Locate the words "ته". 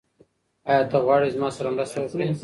0.91-0.97